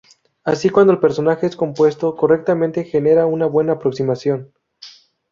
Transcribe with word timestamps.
Así, 0.43 0.71
cuando 0.71 0.91
el 0.93 0.99
personaje 0.99 1.45
es 1.45 1.55
compuesto 1.55 2.15
correctamente 2.15 2.85
genera 2.85 3.27
una 3.27 3.45
buena 3.45 3.73
aproximación. 3.73 4.51